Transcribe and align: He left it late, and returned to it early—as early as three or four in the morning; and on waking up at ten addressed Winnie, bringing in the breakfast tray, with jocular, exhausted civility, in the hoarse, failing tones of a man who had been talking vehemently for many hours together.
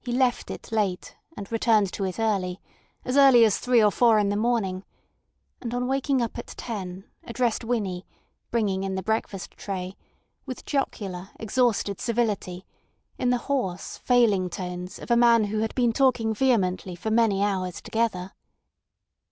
He 0.00 0.10
left 0.10 0.50
it 0.50 0.72
late, 0.72 1.14
and 1.36 1.52
returned 1.52 1.92
to 1.92 2.04
it 2.04 2.18
early—as 2.18 3.16
early 3.16 3.44
as 3.44 3.58
three 3.60 3.80
or 3.80 3.92
four 3.92 4.18
in 4.18 4.28
the 4.28 4.34
morning; 4.34 4.82
and 5.60 5.72
on 5.72 5.86
waking 5.86 6.20
up 6.20 6.36
at 6.36 6.48
ten 6.48 7.04
addressed 7.22 7.62
Winnie, 7.62 8.04
bringing 8.50 8.82
in 8.82 8.96
the 8.96 9.04
breakfast 9.04 9.52
tray, 9.52 9.96
with 10.46 10.64
jocular, 10.64 11.30
exhausted 11.38 12.00
civility, 12.00 12.66
in 13.18 13.30
the 13.30 13.38
hoarse, 13.46 13.98
failing 13.98 14.50
tones 14.50 14.98
of 14.98 15.12
a 15.12 15.16
man 15.16 15.44
who 15.44 15.60
had 15.60 15.76
been 15.76 15.92
talking 15.92 16.34
vehemently 16.34 16.96
for 16.96 17.12
many 17.12 17.40
hours 17.40 17.80
together. 17.80 18.32